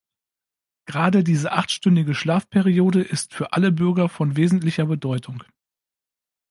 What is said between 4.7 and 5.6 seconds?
Bedeutung.